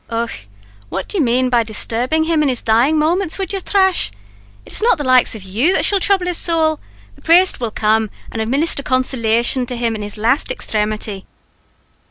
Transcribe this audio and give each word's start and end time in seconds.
"Och! 0.09 0.47
what 0.89 1.07
do 1.07 1.19
you 1.19 1.23
mane 1.23 1.49
by 1.51 1.61
disturbing 1.61 2.23
him 2.23 2.41
in 2.41 2.49
his 2.49 2.63
dying 2.63 2.97
moments 2.97 3.37
wid 3.37 3.53
yer 3.53 3.59
thrash? 3.59 4.09
It 4.65 4.73
is 4.73 4.81
not 4.81 4.97
the 4.97 5.03
likes 5.03 5.35
o' 5.35 5.39
you 5.39 5.73
that 5.75 5.85
shall 5.85 5.99
throuble 5.99 6.25
his 6.25 6.39
sowl! 6.39 6.79
The 7.13 7.21
praste 7.21 7.59
will 7.59 7.69
come 7.69 8.09
and 8.31 8.41
administher 8.41 8.81
consolation 8.83 9.67
to 9.67 9.77
him 9.77 9.93
in 9.95 10.01
his 10.01 10.17
last 10.17 10.47
exthremity." 10.49 11.25